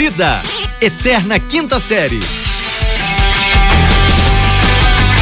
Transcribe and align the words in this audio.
Vida, 0.00 0.42
Eterna 0.80 1.38
Quinta 1.38 1.78
Série. 1.78 2.20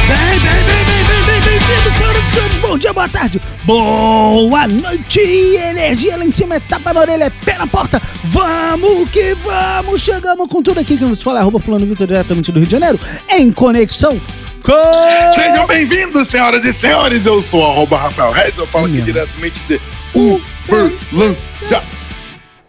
Bem, 0.07 0.39
bem, 0.39 0.63
bem, 0.63 0.85
bem, 0.85 1.03
bem, 1.03 1.23
bem, 1.25 1.41
bem-vindos, 1.41 1.95
senhoras 1.97 2.23
e 2.23 2.31
senhores. 2.31 2.57
Bom 2.59 2.77
dia, 2.77 2.93
boa 2.93 3.09
tarde, 3.09 3.41
boa 3.65 4.69
noite. 4.69 5.19
Energia 5.19 6.15
lá 6.15 6.23
em 6.23 6.31
cima, 6.31 6.61
tapa 6.61 6.93
na 6.93 7.01
orelha, 7.01 7.29
pé 7.43 7.57
na 7.57 7.67
porta. 7.67 8.01
Vamos 8.23 9.09
que 9.09 9.35
vamos. 9.43 10.01
Chegamos 10.01 10.47
com 10.47 10.63
tudo 10.63 10.79
aqui 10.79 10.95
que 10.95 11.03
nos 11.03 11.21
fala, 11.21 11.41
arroba 11.41 11.59
fulano 11.59 11.85
Vitor, 11.85 12.07
diretamente 12.07 12.49
do 12.49 12.59
Rio 12.59 12.67
de 12.67 12.71
Janeiro, 12.71 12.97
em 13.29 13.51
conexão 13.51 14.17
com... 14.63 15.33
Sejam 15.33 15.67
bem-vindos, 15.67 16.29
senhoras 16.29 16.63
e 16.63 16.71
senhores. 16.71 17.25
Eu 17.25 17.43
sou 17.43 17.69
arroba 17.69 17.97
Rafael 17.97 18.31
Reis. 18.31 18.57
Eu 18.57 18.65
falo 18.65 18.85
aqui 18.85 19.01
diretamente 19.01 19.61
de 19.67 19.81
Uberlândia. 20.15 21.83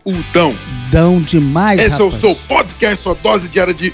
Udão. 0.05 0.53
Dão 0.91 1.21
demais, 1.21 1.81
Esse 1.81 1.93
é 1.93 2.03
o 2.03 2.07
rapaz. 2.07 2.21
seu 2.21 2.35
podcast, 2.49 3.03
sua 3.03 3.15
dose 3.15 3.49
diária 3.49 3.73
de 3.73 3.93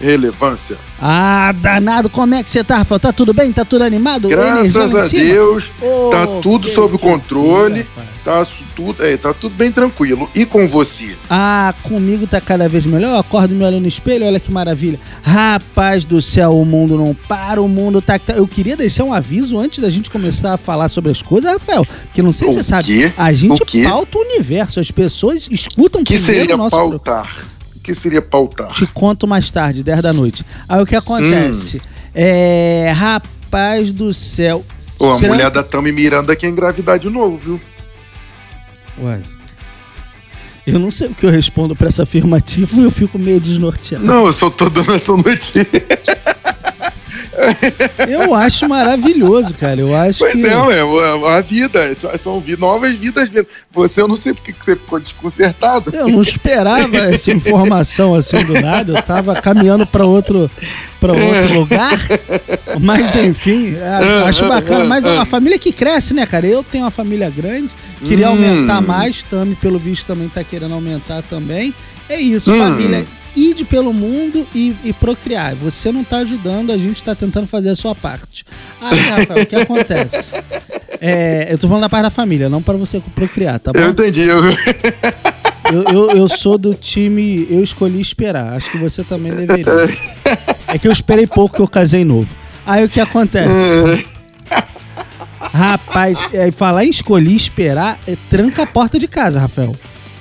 irrelevância. 0.00 0.76
Ah, 1.00 1.52
danado, 1.56 2.10
como 2.10 2.34
é 2.34 2.42
que 2.42 2.50
você 2.50 2.62
tá, 2.62 2.78
Rafael? 2.78 3.00
Tá 3.00 3.12
tudo 3.12 3.32
bem? 3.32 3.52
Tá 3.52 3.64
tudo 3.64 3.82
animado? 3.84 4.28
Graças 4.28 4.94
a? 4.94 5.08
Deus, 5.08 5.70
Ô, 5.80 6.10
tá 6.10 6.26
tudo 6.42 6.68
sob 6.68 6.98
controle. 6.98 7.80
rapaz. 7.80 7.95
Tá 8.26 8.44
tudo, 8.74 9.04
é, 9.04 9.16
tá 9.16 9.32
tudo 9.32 9.54
bem 9.54 9.70
tranquilo. 9.70 10.28
E 10.34 10.44
com 10.44 10.66
você? 10.66 11.14
Ah, 11.30 11.72
comigo 11.84 12.26
tá 12.26 12.40
cada 12.40 12.68
vez 12.68 12.84
melhor. 12.84 13.10
Eu 13.10 13.18
acordo 13.18 13.54
me 13.54 13.62
olho 13.62 13.78
no 13.78 13.86
espelho, 13.86 14.26
olha 14.26 14.40
que 14.40 14.50
maravilha. 14.50 14.98
Rapaz 15.22 16.04
do 16.04 16.20
céu, 16.20 16.58
o 16.58 16.64
mundo 16.66 16.98
não 16.98 17.14
para, 17.14 17.62
o 17.62 17.68
mundo 17.68 18.02
tá. 18.02 18.18
tá- 18.18 18.32
Eu 18.32 18.48
queria 18.48 18.76
deixar 18.76 19.04
um 19.04 19.12
aviso 19.12 19.56
antes 19.56 19.78
da 19.78 19.88
gente 19.88 20.10
começar 20.10 20.54
a 20.54 20.56
falar 20.56 20.88
sobre 20.88 21.12
as 21.12 21.22
coisas, 21.22 21.52
Rafael. 21.52 21.86
Porque 22.06 22.20
não 22.20 22.32
sei 22.32 22.48
se 22.48 22.54
O 22.54 22.56
você 22.58 22.64
sabe. 22.64 22.84
quê? 22.86 23.12
A 23.16 23.32
gente 23.32 23.62
O 23.62 23.64
quê? 23.64 23.84
pauta 23.84 24.18
o 24.18 24.22
universo. 24.22 24.80
As 24.80 24.90
pessoas 24.90 25.46
escutam 25.48 26.00
O 26.00 26.04
que 26.04 26.14
primeiro 26.14 26.40
seria 26.40 26.54
o 26.56 26.58
nosso. 26.58 26.70
pautar? 26.76 27.32
O 27.76 27.78
que 27.80 27.94
seria 27.94 28.20
pautar? 28.20 28.72
Te 28.72 28.88
conto 28.88 29.28
mais 29.28 29.52
tarde, 29.52 29.84
10 29.84 30.02
da 30.02 30.12
noite. 30.12 30.44
Aí 30.68 30.82
o 30.82 30.86
que 30.86 30.96
acontece? 30.96 31.80
É. 32.12 32.92
Rapaz 32.92 33.92
do 33.92 34.12
céu. 34.12 34.64
Ô, 34.98 35.12
a 35.12 35.16
Tran- 35.16 35.28
mulher 35.28 35.50
da 35.52 35.62
Tami 35.62 35.92
Miranda 35.92 36.34
quer 36.34 36.48
engravidar 36.48 36.98
de 36.98 37.08
novo, 37.08 37.38
viu? 37.38 37.60
Ué. 39.02 39.20
Eu 40.66 40.78
não 40.80 40.90
sei 40.90 41.08
o 41.08 41.14
que 41.14 41.24
eu 41.24 41.30
respondo 41.30 41.76
pra 41.76 41.88
essa 41.88 42.02
afirmativa 42.02 42.80
e 42.80 42.84
eu 42.84 42.90
fico 42.90 43.18
meio 43.18 43.38
desnorteado. 43.40 44.04
Não, 44.04 44.26
eu 44.26 44.32
só 44.32 44.50
tô 44.50 44.68
dando 44.68 44.94
essa 44.94 45.12
notícia. 45.12 45.66
Eu 48.08 48.34
acho 48.34 48.66
maravilhoso, 48.68 49.52
cara. 49.54 49.78
Eu 49.80 49.94
acho 49.94 50.20
Pois 50.20 50.40
que. 50.40 50.46
é, 50.46 50.56
ué, 50.56 51.36
a 51.36 51.40
vida, 51.42 51.94
são- 52.18 52.42
novas 52.58 52.94
vidas. 52.94 53.28
Você, 53.72 54.00
eu 54.00 54.08
não 54.08 54.16
sei 54.16 54.32
porque 54.32 54.52
que 54.52 54.64
você 54.64 54.74
ficou 54.74 54.98
desconcertado. 54.98 55.94
Eu 55.94 56.08
não 56.08 56.22
esperava 56.22 56.96
essa 57.12 57.30
informação 57.30 58.14
assim 58.14 58.42
do 58.44 58.54
nada. 58.54 58.92
Eu 58.96 59.02
tava 59.02 59.34
caminhando 59.34 59.86
pra 59.86 60.06
outro, 60.06 60.50
pra 60.98 61.12
outro 61.12 61.52
lugar. 61.60 61.98
Mas 62.80 63.14
enfim, 63.14 63.76
a- 63.76 64.28
acho 64.28 64.48
bacana. 64.48 64.84
Mas 64.86 65.04
é 65.04 65.10
uma 65.12 65.26
família 65.26 65.58
que 65.58 65.72
cresce, 65.72 66.14
né, 66.14 66.24
cara? 66.24 66.46
Eu 66.46 66.64
tenho 66.64 66.84
uma 66.84 66.90
família 66.90 67.28
grande, 67.28 67.68
queria 68.04 68.28
Hum. 68.28 68.32
aumentar 68.32 68.80
mais. 68.80 69.22
Tami, 69.22 69.54
pelo 69.56 69.78
visto, 69.78 70.06
também 70.06 70.28
tá 70.28 70.42
querendo 70.44 70.74
aumentar 70.74 71.22
também. 71.22 71.74
É 72.08 72.18
isso, 72.20 72.52
Hum. 72.52 72.58
família. 72.58 73.04
Ide 73.34 73.64
pelo 73.64 73.92
mundo 73.92 74.46
e, 74.54 74.74
e 74.82 74.92
procriar. 74.94 75.54
Você 75.56 75.92
não 75.92 76.02
tá 76.02 76.18
ajudando, 76.18 76.72
a 76.72 76.78
gente 76.78 77.04
tá 77.04 77.14
tentando 77.14 77.46
fazer 77.46 77.68
a 77.70 77.76
sua 77.76 77.94
parte. 77.94 78.44
Aí, 78.80 78.98
Rafael, 78.98 79.42
o 79.42 79.46
que 79.46 79.56
acontece? 79.56 80.32
É, 81.00 81.52
eu 81.52 81.58
tô 81.58 81.68
falando 81.68 81.82
da 81.82 81.88
parte 81.90 82.04
da 82.04 82.10
família, 82.10 82.48
não 82.48 82.62
para 82.62 82.78
você 82.78 82.98
procriar, 83.14 83.60
tá 83.60 83.72
bom? 83.72 83.78
Eu 83.78 83.90
entendi. 83.90 84.22
Eu... 84.22 84.40
Eu, 85.72 85.82
eu, 85.92 86.10
eu 86.12 86.28
sou 86.28 86.56
do 86.56 86.74
time. 86.74 87.44
Eu 87.50 87.60
escolhi 87.62 88.00
esperar. 88.00 88.52
Acho 88.54 88.70
que 88.70 88.78
você 88.78 89.02
também 89.02 89.32
deveria. 89.34 89.64
É 90.68 90.78
que 90.78 90.88
eu 90.88 90.92
esperei 90.92 91.26
pouco 91.28 91.56
que 91.56 91.62
eu 91.62 91.68
casei 91.68 92.04
novo. 92.04 92.28
Aí 92.66 92.84
o 92.84 92.88
que 92.88 93.00
acontece? 93.00 94.06
Rapaz, 95.56 96.18
é, 96.32 96.50
falar 96.50 96.84
em 96.84 96.90
escolher 96.90 97.32
esperar, 97.34 97.98
é, 98.06 98.14
tranca 98.28 98.62
a 98.62 98.66
porta 98.66 98.98
de 98.98 99.08
casa, 99.08 99.38
Rafael. 99.40 99.74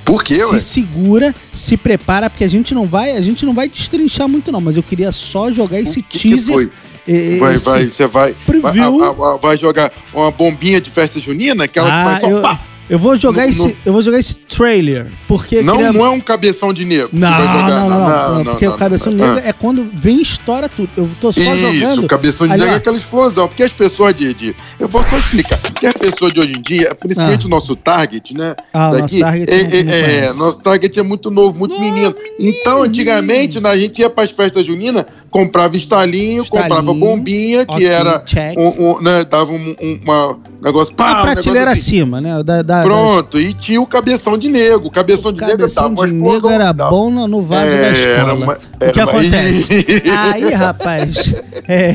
Por 0.06 0.24
quê, 0.24 0.36
Se 0.36 0.46
ué? 0.46 0.60
segura, 0.60 1.36
se 1.52 1.76
prepara, 1.76 2.30
porque 2.30 2.44
a 2.44 2.48
gente 2.48 2.74
não 2.74 2.86
vai, 2.86 3.12
a 3.18 3.22
gente 3.22 3.46
não 3.46 3.54
vai 3.54 3.68
destrinchar 3.68 4.28
muito 4.30 4.52
não, 4.52 4.62
mas 4.62 4.78
eu 4.78 4.84
queria 4.84 5.12
só 5.12 5.52
jogar 5.52 5.80
esse 5.80 6.00
O 6.00 6.04
que 6.04 6.20
que 6.20 6.30
teaser. 6.30 6.54
foi? 6.54 6.72
eh, 7.08 7.38
Vai, 7.40 7.56
esse- 7.56 7.66
vai, 7.66 7.86
você 7.88 8.08
vai, 8.08 8.34
vai, 8.34 8.62
preview. 8.62 9.04
a- 9.04 9.34
a- 9.34 9.38
vai 9.38 9.58
jogar 9.58 9.92
uma 10.14 10.32
bombinha 10.32 10.80
de 10.80 10.90
festa 10.90 11.20
junina, 11.20 11.64
aquela 11.66 11.88
Ah, 11.90 12.04
que 12.04 12.10
faz 12.12 12.22
só 12.22 12.30
eu, 12.30 12.42
pá. 12.42 12.60
eu 12.90 13.00
vou 13.00 13.18
jogar 13.18 13.44
No- 13.44 13.50
esse, 13.50 13.68
no- 13.68 13.76
eu 13.86 13.94
vou 13.94 14.02
jogar 14.02 14.20
esse 14.20 14.36
trailer, 14.58 15.08
porque 15.28 15.62
Não, 15.62 15.92
não 15.92 16.06
é 16.06 16.10
um 16.10 16.20
cabeção 16.20 16.74
de 16.74 16.86
negro. 16.86 17.10
Não, 17.12 17.30
não, 17.30 17.68
não, 17.68 17.90
não, 17.90 18.44
não, 18.44 18.44
Porque 18.46 18.68
o 18.68 18.78
cabeção 18.78 19.12
não. 19.12 19.26
negro 19.28 19.42
é 19.48 19.52
quando 19.54 19.88
vem 19.94 20.20
e 20.20 20.22
estoura 20.22 20.70
tudo. 20.70 20.90
Eu 20.96 21.10
tô 21.20 21.32
só 21.32 21.42
Isso, 21.42 21.58
jogando. 21.74 22.04
o 22.06 22.08
cabeção 22.08 22.48
de 22.48 22.54
negro 22.54 22.68
é 22.74 22.76
aquela 22.78 22.98
explosão. 22.98 23.48
Porque 23.48 23.64
as 23.64 23.74
pessoas 23.74 24.14
de, 24.16 24.34
de- 24.34 24.56
Eu 24.80 24.88
vou 24.88 25.04
só 25.04 25.18
explicar. 25.18 25.58
Porque 25.60 25.88
as 25.88 25.94
pessoas 25.94 26.32
de 26.34 26.40
hoje 26.40 26.54
em 26.58 26.62
dia, 26.62 26.96
principalmente 26.96 27.46
o 27.46 27.50
nosso 27.50 27.76
target, 27.76 28.34
né? 28.34 28.56
Ah, 28.74 28.92
o 28.92 29.00
nosso 29.00 29.20
target 29.20 29.52
é, 29.52 29.84
não- 29.84 29.92
é, 29.92 30.18
é, 30.28 30.34
nosso 30.34 30.60
target 30.60 31.00
é 31.00 31.04
muito 31.04 31.30
novo, 31.30 31.58
muito 31.58 31.80
menino. 31.80 32.16
Então, 32.40 32.84
antigamente, 32.84 33.60
né, 33.60 33.70
a 33.70 33.78
gente 33.78 34.00
ia 34.00 34.10
para 34.10 34.24
as 34.24 34.32
festas 34.32 34.66
juninas, 34.66 35.06
comprava 35.30 35.76
estalinho, 35.76 36.44
Estalinho, 36.44 36.46
comprava 36.46 36.94
bombinha, 36.94 37.66
que 37.66 37.86
era. 37.86 38.24
Um, 38.58 38.92
um, 38.92 39.02
né, 39.02 39.26
dava 39.26 39.52
um, 39.52 39.76
um 39.82 40.00
uma 40.04 40.38
negócio. 40.62 40.94
A 40.94 40.98
pá, 40.98 41.04
um 41.04 41.16
negócio 41.18 41.34
prateleira 41.34 41.72
assim. 41.72 41.98
acima, 42.02 42.22
né? 42.22 42.42
Da, 42.44 42.62
da, 42.62 42.84
Pronto, 42.84 43.40
e 43.40 43.54
tinha 43.54 43.82
o 43.82 43.86
cabeção 43.86 44.38
de 44.38 44.45
cabeção 44.92 45.32
de 45.34 45.42
negro 45.42 45.58
Cabeção 45.58 45.84
dava 45.84 45.96
uma 45.96 46.08
de 46.08 46.14
explosão. 46.16 46.50
negro 46.50 46.64
era 46.64 46.72
dava- 46.74 46.90
bom 46.92 47.10
no, 47.10 47.28
no 47.28 47.42
vaso 47.42 47.72
É, 47.72 47.76
da 47.78 47.88
era 47.88 47.98
escola. 47.98 48.34
uma- 48.34 48.54
o 48.54 48.58
que 48.58 49.00
era 49.00 49.04
uma- 49.04 49.04
acontece? 49.12 49.86
Aí, 50.34 50.54
rapaz, 50.54 51.34
é... 51.68 51.94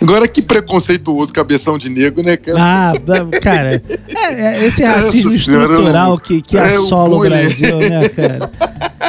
Agora 0.00 0.28
que 0.28 0.40
preconceituoso 0.40 1.32
cabeção 1.32 1.78
de 1.78 1.88
negro, 1.88 2.22
né, 2.22 2.36
cara? 2.36 2.58
Ah, 2.60 2.92
cara, 3.40 3.82
é- 4.08 4.34
é 4.62 4.66
esse 4.66 4.84
racismo 4.84 5.30
Nossa 5.30 5.36
estrutural 5.36 6.18
que, 6.18 6.40
que 6.42 6.56
é 6.56 6.60
assola 6.60 7.16
o. 7.16 7.20
Brasil, 7.20 7.78
né, 7.78 8.08
cara? 8.08 8.50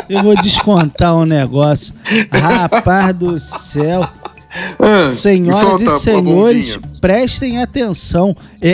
Eu 0.09 0.23
vou 0.23 0.35
descontar 0.41 1.15
um 1.15 1.25
negócio. 1.25 1.93
Rapaz 2.31 3.13
do 3.15 3.37
céu. 3.39 4.07
Ah, 4.79 5.11
Senhoras 5.13 5.59
solta 5.59 5.83
e 5.83 5.89
senhores, 5.89 6.79
prestem 7.01 7.61
atenção. 7.61 8.35
É, 8.61 8.69
é- 8.69 8.73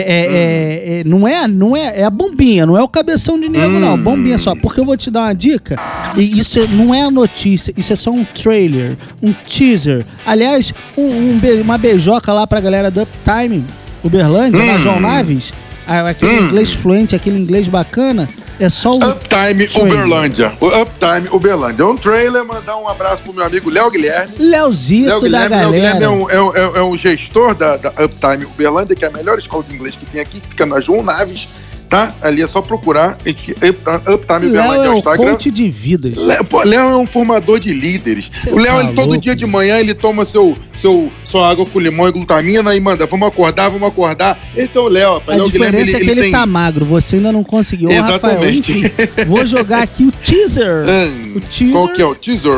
é- 0.96 1.00
é- 1.00 1.04
não, 1.04 1.26
é, 1.26 1.48
não 1.48 1.76
é, 1.76 2.00
é 2.00 2.04
a 2.04 2.10
bombinha, 2.10 2.64
não 2.64 2.76
é 2.78 2.82
o 2.82 2.88
cabeção 2.88 3.38
de 3.38 3.48
negro, 3.48 3.78
não. 3.80 3.94
Hum. 3.94 4.02
Bombinha 4.02 4.38
só. 4.38 4.54
Porque 4.54 4.80
eu 4.80 4.84
vou 4.84 4.96
te 4.96 5.10
dar 5.10 5.22
uma 5.22 5.34
dica. 5.34 5.76
E 6.16 6.38
isso 6.38 6.58
é- 6.60 6.66
não 6.68 6.94
é 6.94 7.02
a 7.02 7.10
notícia, 7.10 7.74
isso 7.76 7.92
é 7.92 7.96
só 7.96 8.10
um 8.10 8.24
trailer, 8.24 8.96
um 9.22 9.32
teaser. 9.32 10.04
Aliás, 10.24 10.72
um, 10.96 11.02
um 11.02 11.40
uma 11.62 11.76
beijoca 11.78 12.32
lá 12.32 12.46
pra 12.46 12.60
galera 12.60 12.90
do 12.90 13.02
Uptime, 13.02 13.64
Uberlândia, 14.04 14.64
na 14.64 14.74
Hum. 14.74 14.78
João 14.78 15.00
Naves. 15.00 15.52
a- 15.86 16.08
Aquele 16.10 16.38
Hum. 16.40 16.46
inglês 16.46 16.72
fluente, 16.72 17.16
aquele 17.16 17.38
inglês 17.40 17.66
bacana. 17.66 18.28
É 18.62 18.68
só 18.68 18.92
o. 18.92 18.98
Uptime 18.98 19.66
Trailer. 19.66 19.92
Uberlândia. 19.92 20.52
O 20.60 20.66
Uptime 20.68 21.28
Uberlândia. 21.32 21.82
É 21.82 21.86
um 21.86 21.96
trailer, 21.96 22.44
mandar 22.44 22.76
um 22.76 22.86
abraço 22.86 23.20
pro 23.24 23.32
meu 23.32 23.44
amigo 23.44 23.68
Léo 23.68 23.90
Guilherme. 23.90 24.36
Leozito 24.38 25.08
Léo 25.08 25.20
da 25.20 25.26
Guilherme, 25.26 25.48
Léo 25.48 25.72
galera. 25.72 25.94
Guilherme 25.94 26.04
é, 26.04 26.40
um, 26.40 26.54
é, 26.54 26.60
é 26.60 26.78
é 26.78 26.82
um 26.84 26.96
gestor 26.96 27.56
da, 27.56 27.76
da 27.76 27.88
Uptime 27.88 28.44
Uberlândia, 28.44 28.94
que 28.94 29.04
é 29.04 29.08
a 29.08 29.10
melhor 29.10 29.36
escola 29.36 29.64
de 29.64 29.74
inglês 29.74 29.96
que 29.96 30.06
tem 30.06 30.20
aqui, 30.20 30.38
que 30.38 30.46
fica 30.46 30.64
na 30.64 30.78
João 30.78 31.02
Naves, 31.02 31.64
tá? 31.92 32.14
Ali 32.22 32.40
é 32.40 32.46
só 32.46 32.62
procurar. 32.62 33.10
Uptime, 33.18 34.48
Uberlândia 34.48 34.86
é 34.86 34.88
o 34.88 34.94
o 34.94 34.98
Instagram. 34.98 35.30
coach 35.32 35.50
de 35.50 35.70
vidas. 35.70 36.16
Léo, 36.16 36.44
pô, 36.44 36.62
Léo 36.62 36.80
é 36.88 36.96
um 36.96 37.06
formador 37.06 37.60
de 37.60 37.72
líderes. 37.74 38.30
Cê 38.32 38.50
o 38.50 38.56
Léo, 38.56 38.76
tá 38.76 38.80
ele, 38.84 38.92
todo 38.94 39.06
louco, 39.08 39.20
dia 39.20 39.36
de 39.36 39.44
manhã, 39.44 39.78
ele 39.78 39.92
toma 39.92 40.24
seu, 40.24 40.56
seu, 40.72 41.12
sua 41.26 41.50
água 41.50 41.66
com 41.66 41.78
limão 41.78 42.08
e 42.08 42.12
glutamina 42.12 42.74
e 42.74 42.80
manda, 42.80 43.06
vamos 43.06 43.28
acordar, 43.28 43.68
vamos 43.68 43.86
acordar. 43.86 44.40
Esse 44.56 44.78
é 44.78 44.80
o 44.80 44.88
Léo, 44.88 45.14
rapaz. 45.14 45.38
A 45.38 45.42
Léo 45.42 45.52
Guilherme, 45.52 45.78
diferença 45.84 45.96
é 45.98 46.00
que 46.00 46.10
ele, 46.20 46.30
tá 46.30 46.46
magro, 46.46 46.86
você 46.86 47.16
ainda 47.16 47.30
não 47.30 47.44
conseguiu. 47.44 47.90
Ô, 47.90 47.92
Rafael, 47.92 48.42
Exatamente. 48.42 48.72
enfim, 48.72 48.90
vou 49.26 49.44
jogar 49.46 49.82
aqui 49.82 50.04
o 50.04 50.12
teaser. 50.12 50.82
Hum, 50.92 51.32
O 51.36 51.40
teaser. 51.40 51.72
Qual 51.72 51.88
que 51.92 52.00
é 52.02 52.06
o 52.06 52.14
teaser? 52.14 52.52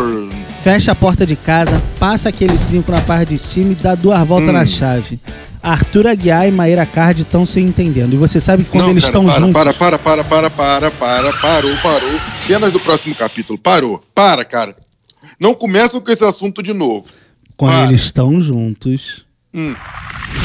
Fecha 0.62 0.92
a 0.92 0.94
porta 0.94 1.26
de 1.26 1.34
casa, 1.36 1.82
passa 1.98 2.28
aquele 2.28 2.56
trinco 2.68 2.90
na 2.92 3.00
parte 3.00 3.30
de 3.30 3.38
cima 3.38 3.72
e 3.72 3.74
dá 3.74 3.94
duas 3.96 4.26
voltas 4.26 4.48
Hum. 4.48 4.52
na 4.52 4.64
chave. 4.64 5.18
Arthur 5.64 6.06
Aguiar 6.08 6.46
e 6.46 6.50
Maíra 6.50 6.84
Card 6.84 7.22
estão 7.22 7.46
se 7.46 7.58
entendendo. 7.58 8.12
E 8.12 8.16
você 8.16 8.38
sabe 8.38 8.64
que 8.64 8.70
quando 8.70 8.84
Não, 8.84 8.90
eles 8.90 9.04
cara, 9.04 9.12
estão 9.12 9.24
para, 9.24 9.40
juntos. 9.40 9.52
Para, 9.54 9.72
para, 9.72 9.98
para, 9.98 10.24
para, 10.24 10.50
para, 10.50 10.90
para, 10.90 11.32
parou, 11.32 11.76
parou. 11.82 12.20
Cenas 12.46 12.70
do 12.70 12.78
próximo 12.78 13.14
capítulo, 13.14 13.58
parou. 13.58 14.04
Para, 14.14 14.44
cara. 14.44 14.76
Não 15.40 15.54
começam 15.54 16.02
com 16.02 16.12
esse 16.12 16.24
assunto 16.24 16.62
de 16.62 16.74
novo. 16.74 17.06
Quando 17.56 17.72
para. 17.72 17.84
eles 17.84 18.02
estão 18.02 18.40
juntos. 18.42 19.24
Hum. 19.54 19.74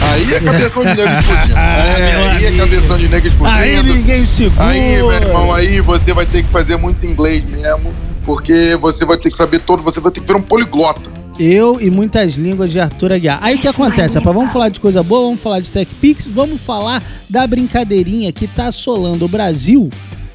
Aí 0.01 0.33
é 0.36 0.39
cabeção 0.39 0.83
de 0.83 0.95
negro 0.95 1.19
explodindo. 1.19 1.56
É, 1.60 2.30
aí 2.30 2.45
é 2.45 2.57
cabeção 2.57 2.98
de 2.98 3.07
negro 3.10 3.31
Aí 3.45 3.74
explodindo. 3.74 3.95
ninguém 3.95 4.25
segura. 4.25 4.69
Aí, 4.69 4.98
meu 4.98 5.12
irmão, 5.12 5.54
aí 5.54 5.81
você 5.81 6.13
vai 6.13 6.25
ter 6.25 6.44
que 6.44 6.50
fazer 6.50 6.77
muito 6.77 7.06
inglês 7.06 7.44
mesmo, 7.44 7.94
porque 8.24 8.77
você 8.80 9.04
vai 9.04 9.18
ter 9.18 9.31
que 9.31 9.38
saber 9.38 9.60
todo, 9.60 9.83
você 9.83 10.00
vai 10.00 10.12
ter 10.12 10.21
que 10.21 10.27
ver 10.27 10.38
um 10.38 10.42
poliglota. 10.42 11.19
Eu 11.39 11.80
e 11.80 11.89
muitas 11.89 12.33
línguas 12.36 12.69
de 12.71 12.80
Arthur 12.80 13.13
Aguiar. 13.13 13.39
Aí 13.41 13.56
o 13.56 13.59
que 13.59 13.68
acontece, 13.68 14.15
rapaz? 14.15 14.36
Vamos 14.36 14.51
falar 14.51 14.69
de 14.69 14.80
coisa 14.80 15.01
boa, 15.01 15.21
vamos 15.27 15.41
falar 15.41 15.62
de 15.62 15.71
Tech 15.71 15.89
Pix, 15.95 16.27
vamos 16.27 16.59
falar 16.59 17.01
da 17.30 17.47
brincadeirinha 17.47 18.31
que 18.33 18.45
tá 18.47 18.65
assolando 18.68 19.24
o 19.24 19.27
Brasil 19.30 19.89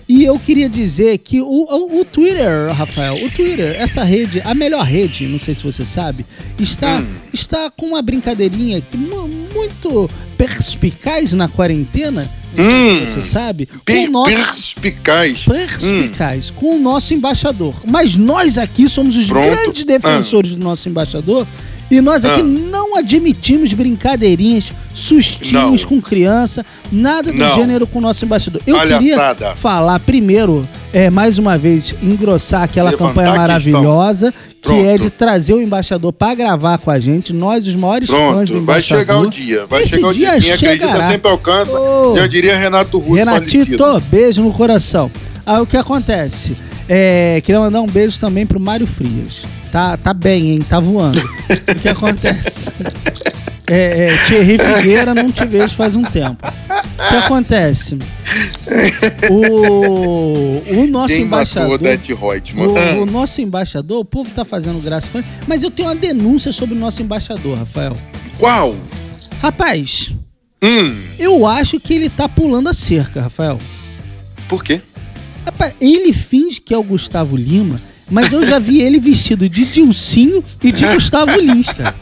E 0.09 0.25
eu 0.25 0.39
queria 0.39 0.69
dizer 0.69 1.19
que 1.19 1.41
o, 1.41 1.47
o, 1.47 2.01
o 2.01 2.05
Twitter, 2.05 2.71
Rafael, 2.73 3.17
o 3.25 3.31
Twitter, 3.31 3.75
essa 3.79 4.03
rede, 4.05 4.41
a 4.45 4.55
melhor 4.55 4.85
rede, 4.85 5.27
não 5.27 5.39
sei 5.39 5.55
se 5.55 5.63
você 5.63 5.85
sabe, 5.85 6.25
está, 6.59 6.99
Hum. 7.01 7.07
está 7.33 7.71
com 7.71 7.87
uma 7.87 8.03
brincadeirinha 8.03 8.81
que 8.83 8.97
mu- 8.97 9.29
muito 9.55 10.09
perspicaz 10.49 11.33
na 11.33 11.49
quarentena, 11.49 12.31
Hum, 12.57 13.05
você 13.05 13.21
sabe, 13.23 13.67
com 13.67 13.79
per- 13.85 14.09
nosso 14.11 14.37
perspicaz. 14.53 15.45
perspicaz 15.45 16.51
com 16.51 16.77
o 16.77 16.79
nosso 16.79 17.13
embaixador. 17.13 17.75
Mas 17.85 18.15
nós 18.17 18.59
aqui 18.59 18.89
somos 18.89 19.17
os 19.17 19.27
Pronto. 19.27 19.45
grandes 19.51 19.85
defensores 19.85 20.55
do 20.55 20.63
nosso 20.63 20.89
embaixador 20.89 21.47
e 21.91 22.01
nós 22.01 22.25
aqui 22.25 22.41
Ah. 22.41 22.45
não 22.45 22.97
admitimos 22.97 23.73
brincadeirinhas, 23.73 24.67
sustinhos 24.95 25.83
Não. 25.83 25.89
com 25.89 26.01
criança, 26.01 26.65
nada 26.93 27.33
do 27.33 27.39
Não. 27.39 27.55
gênero 27.57 27.87
com 27.89 27.99
o 27.99 28.03
nosso 28.03 28.25
embaixador. 28.25 28.63
Eu 28.67 28.77
Palhaçada. 28.77 29.35
queria 29.35 29.57
falar 29.57 29.99
primeiro, 29.99 30.69
é, 30.93 31.11
mais 31.11 31.39
uma 31.39 31.59
vez, 31.59 31.93
engrossar 32.01 32.63
aquela 32.63 32.91
Levantar 32.91 33.09
campanha 33.09 33.31
a 33.33 33.35
maravilhosa 34.65 34.81
que 34.81 34.83
Pronto. 34.85 34.87
é 34.87 34.99
de 34.99 35.11
trazer 35.11 35.55
o 35.55 35.61
embaixador 35.61 36.13
para 36.13 36.35
gravar 36.35 36.79
com 36.79 36.91
a 36.91 36.99
gente, 36.99 37.33
nós 37.33 37.67
os 37.67 37.75
maiores 37.75 38.09
fãs 38.09 38.19
do 38.19 38.25
Pronto, 38.35 38.53
vai 38.53 38.59
embaixador. 38.61 39.01
chegar 39.01 39.19
o 39.21 39.31
dia. 39.31 39.67
Vai 39.67 39.83
Esse 39.83 39.95
chegar 39.97 40.09
o 40.09 40.13
dia. 40.13 40.29
dia 40.41 40.41
Quem 40.41 40.53
acredita 40.71 40.87
chegará. 40.93 41.07
sempre 41.11 41.31
alcança. 41.31 41.79
Ô. 41.79 42.17
Já 42.17 42.27
diria 42.27 42.57
Renato 42.57 42.99
Russo 42.99 43.15
Renatito, 43.15 43.77
falecido. 43.79 44.11
beijo 44.11 44.43
no 44.43 44.53
coração. 44.53 45.11
Aí 45.47 45.61
o 45.61 45.67
que 45.67 45.77
acontece? 45.77 46.57
É, 46.89 47.41
queria 47.43 47.61
mandar 47.61 47.81
um 47.81 47.87
beijo 47.87 48.19
também 48.21 48.45
pro 48.47 48.61
Mário 48.61 48.87
Frias. 48.87 49.45
Tá, 49.73 49.97
tá 49.97 50.13
bem, 50.15 50.53
hein? 50.53 50.63
Tá 50.69 50.79
voando. 50.81 51.19
o 51.21 51.75
que 51.81 51.89
acontece? 51.89 52.71
É, 53.67 54.05
é, 54.05 54.17
Thierry 54.27 54.59
Figueira 54.59 55.15
não 55.15 55.33
te 55.33 55.47
vejo 55.47 55.75
faz 55.75 55.97
um 55.97 56.03
tempo. 56.03 56.37
O 56.75 57.09
que 57.09 57.15
acontece? 57.17 57.99
O, 59.31 60.63
o 60.83 60.87
nosso 60.87 61.15
Quem 61.15 61.25
embaixador. 61.25 61.79
Reutemann? 61.81 62.69
O, 62.69 62.77
Ah, 62.79 62.97
o 63.03 63.07
nosso 63.07 63.41
embaixador, 63.41 64.01
o 64.01 64.05
povo 64.05 64.31
tá 64.31 64.45
fazendo 64.45 64.81
graça 64.83 65.09
com 65.11 65.19
ele, 65.19 65.27
mas 65.47 65.63
eu 65.63 65.71
tenho 65.71 65.89
uma 65.89 65.95
denúncia 65.95 66.53
sobre 66.53 66.75
o 66.75 66.79
nosso 66.79 67.03
embaixador, 67.03 67.59
Rafael. 67.59 67.97
Qual? 68.39 68.77
Rapaz, 69.41 70.13
Hum, 70.63 70.97
eu 71.19 71.47
acho 71.47 71.79
que 71.79 71.93
ele 71.93 72.09
tá 72.09 72.27
pulando 72.29 72.69
a 72.69 72.75
cerca, 72.75 73.21
Rafael. 73.23 73.59
por 74.49 74.65
quê? 74.65 74.81
Rapaz, 75.45 75.75
ele 75.81 76.13
finge 76.13 76.59
que 76.61 76.73
é 76.73 76.79
o 76.79 76.83
Gustavo 76.83 77.37
Lima, 77.37 77.79
mas 78.11 78.33
eu 78.33 78.47
já 78.47 78.59
vi 78.59 78.81
ele 78.81 78.99
vestido 78.99 79.47
de 79.49 79.67
Dilcinho 79.67 80.43
e 80.63 80.73
de 80.73 80.87
Gustavo 80.87 81.39
Lins, 81.39 81.71
cara. 81.73 81.95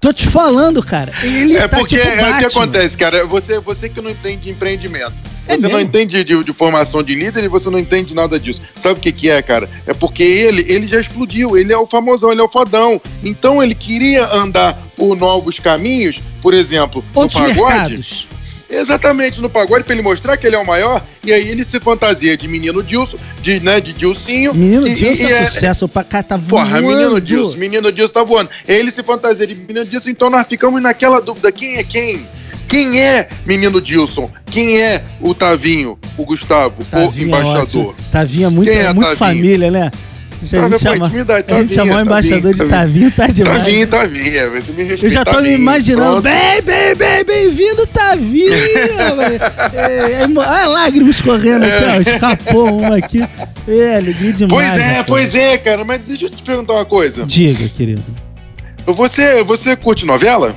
Tô 0.00 0.12
te 0.12 0.26
falando, 0.28 0.82
cara. 0.82 1.12
Ele 1.22 1.56
É 1.56 1.66
tá 1.68 1.78
porque 1.78 1.96
tipo 1.96 2.08
é 2.08 2.30
o 2.34 2.38
que 2.38 2.44
acontece, 2.46 2.96
cara. 2.98 3.26
Você, 3.26 3.58
você 3.58 3.88
que 3.88 4.00
não 4.00 4.10
entende 4.10 4.42
de 4.44 4.50
empreendimento. 4.50 5.12
É 5.46 5.56
Você 5.56 5.62
não 5.62 5.76
mesmo? 5.78 5.80
entende 5.88 6.22
de, 6.22 6.44
de 6.44 6.52
formação 6.52 7.02
de 7.02 7.14
líder 7.14 7.42
e 7.44 7.48
você 7.48 7.70
não 7.70 7.78
entende 7.78 8.14
nada 8.14 8.38
disso. 8.38 8.60
Sabe 8.78 8.98
o 8.98 9.02
que, 9.02 9.10
que 9.10 9.30
é, 9.30 9.40
cara? 9.40 9.68
É 9.86 9.94
porque 9.94 10.22
ele, 10.22 10.62
ele 10.70 10.86
já 10.86 11.00
explodiu, 11.00 11.56
ele 11.56 11.72
é 11.72 11.78
o 11.78 11.86
famosão, 11.86 12.30
ele 12.30 12.40
é 12.40 12.44
o 12.44 12.48
fodão. 12.48 13.00
Então 13.24 13.62
ele 13.62 13.74
queria 13.74 14.26
andar 14.34 14.74
por 14.96 15.16
novos 15.16 15.58
caminhos, 15.58 16.20
por 16.42 16.52
exemplo, 16.52 17.02
Outros 17.14 17.40
no 17.40 17.48
pagode. 17.48 17.72
mercados. 17.72 18.28
Exatamente, 18.70 19.40
no 19.40 19.48
pagode, 19.48 19.84
pra 19.84 19.94
ele 19.94 20.02
mostrar 20.02 20.36
que 20.36 20.46
ele 20.46 20.54
é 20.54 20.58
o 20.58 20.66
maior, 20.66 21.02
e 21.24 21.32
aí 21.32 21.48
ele 21.48 21.64
se 21.66 21.80
fantasia 21.80 22.36
de 22.36 22.46
menino 22.46 22.82
Dilson, 22.82 23.16
de, 23.40 23.60
né, 23.60 23.80
de 23.80 23.92
Dilcinho. 23.92 24.54
Menino 24.54 24.86
e, 24.86 24.94
Dilson 24.94 25.26
e 25.26 25.32
é 25.32 25.46
sucesso. 25.46 25.86
O 25.86 25.88
cara 25.88 26.22
tá 26.22 26.36
voando. 26.36 26.68
Porra, 26.68 26.80
menino 26.80 27.20
Dilson, 27.20 27.56
menino 27.56 27.90
Dilson 27.90 28.12
tá 28.12 28.22
voando. 28.22 28.50
Ele 28.66 28.90
se 28.90 29.02
fantasia 29.02 29.46
de 29.46 29.54
menino 29.54 29.84
Dilson, 29.86 30.10
então 30.10 30.28
nós 30.28 30.46
ficamos 30.46 30.82
naquela 30.82 31.20
dúvida: 31.20 31.50
quem 31.50 31.76
é 31.76 31.82
quem? 31.82 32.26
Quem 32.68 33.00
é 33.00 33.30
menino 33.46 33.80
Dilson? 33.80 34.30
Quem 34.50 34.78
é 34.82 35.02
o 35.22 35.32
Tavinho, 35.32 35.98
o 36.18 36.24
Gustavo, 36.26 36.84
Tavinho 36.84 37.32
o 37.32 37.34
é 37.36 37.40
embaixador? 37.40 37.62
ótimo. 37.62 37.94
Tavinho 38.12 38.46
é 38.46 38.50
muito, 38.50 38.70
Quem 38.70 38.78
é 38.80 38.92
muito 38.92 39.16
Tavinho? 39.16 39.16
família, 39.16 39.70
né? 39.70 39.90
A 40.40 40.46
Tavinho, 40.46 40.68
gente, 40.68 40.70
pô, 40.70 40.78
chama, 40.78 41.06
intimidade, 41.06 41.44
a 41.48 41.58
gente 41.58 41.74
Tavinho, 41.74 41.74
chamou 41.74 41.96
o 41.96 42.00
embaixador 42.00 42.54
de 42.54 42.64
Tavinho, 42.64 42.70
Tavinho. 42.70 43.10
tá 43.10 43.26
demais. 43.26 43.58
Tavinho, 43.58 43.86
Tavinho, 43.88 44.38
é, 44.38 44.48
você 44.48 44.72
me 44.72 44.82
respeita. 44.84 45.06
Eu 45.06 45.10
já 45.10 45.24
tô 45.24 45.40
me 45.40 45.50
imaginando. 45.50 46.22
Bem, 46.22 46.62
bem, 46.62 46.94
bem, 46.94 47.24
bem-vindo, 47.24 47.86
Tavinho! 47.86 48.52
é, 49.74 50.22
é, 50.22 50.26
ah, 50.44 50.66
lágrimas 50.68 51.20
correndo 51.20 51.64
aqui, 51.64 51.84
ó. 51.84 52.00
Escapou 52.00 52.72
uma 52.78 52.96
aqui. 52.96 53.20
É, 53.66 53.96
alegria 53.96 54.32
demais. 54.32 54.66
Pois 54.68 54.78
é, 54.78 54.88
rapaz. 54.88 55.06
pois 55.06 55.34
é, 55.34 55.58
cara, 55.58 55.84
mas 55.84 56.00
deixa 56.02 56.26
eu 56.26 56.30
te 56.30 56.42
perguntar 56.42 56.74
uma 56.74 56.84
coisa. 56.84 57.26
Diga, 57.26 57.68
querido. 57.68 58.02
Você, 58.86 59.42
você 59.44 59.76
curte 59.76 60.06
novela? 60.06 60.54